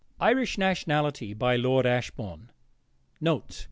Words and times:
IRISH 0.19 0.57
NATIONALITY 0.57 1.35
By 1.35 1.55
LORD 1.57 1.85
ASHBOURNE 1.85 2.49
[NOTE. 3.21 3.43